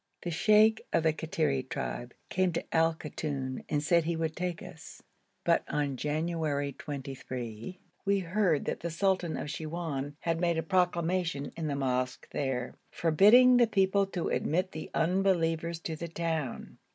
The 0.23 0.31
sheikh 0.31 0.83
of 0.91 1.03
the 1.03 1.13
Kattiri 1.13 1.61
tribe 1.69 2.15
came 2.29 2.51
to 2.53 2.75
Al 2.75 2.95
Koton 2.95 3.63
and 3.69 3.83
said 3.83 4.03
he 4.05 4.15
would 4.15 4.35
take 4.35 4.63
us, 4.63 5.03
but 5.43 5.63
on 5.69 5.95
January 5.95 6.71
23 6.73 7.79
we 8.03 8.19
heard 8.21 8.65
that 8.65 8.79
the 8.79 8.89
sultan 8.89 9.37
of 9.37 9.51
Siwoun 9.51 10.15
had 10.21 10.41
made 10.41 10.57
a 10.57 10.63
proclamation 10.63 11.51
in 11.55 11.67
the 11.67 11.75
mosque 11.75 12.27
there, 12.31 12.73
forbidding 12.89 13.57
the 13.57 13.67
people 13.67 14.07
to 14.07 14.29
admit 14.29 14.71
the 14.71 14.89
unbelievers 14.95 15.77
to 15.81 15.95
the 15.95 16.07
town. 16.07 16.79